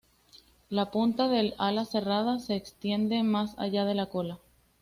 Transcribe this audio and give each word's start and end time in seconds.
La 0.69 0.89
punta 0.89 1.27
del 1.27 1.53
ala 1.59 1.85
cerrada 1.85 2.39
se 2.39 2.55
extiende 2.55 3.21
más 3.21 3.53
allá 3.59 3.85
de 3.85 3.93
la 3.93 4.07
cola. 4.07 4.39